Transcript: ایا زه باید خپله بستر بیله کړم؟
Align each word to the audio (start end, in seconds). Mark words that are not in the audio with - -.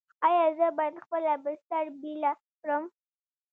ایا 0.27 0.45
زه 0.57 0.65
باید 0.77 0.95
خپله 1.03 1.31
بستر 1.43 1.85
بیله 2.01 2.31
کړم؟ 2.61 2.83